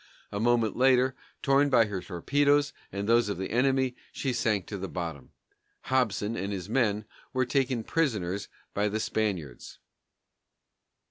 [0.31, 1.13] A moment later,
[1.43, 5.29] torn by her own torpedoes and those of the enemy, she sank to the bottom.
[5.81, 9.77] Hobson and his men were taken prisoners by the Spaniards.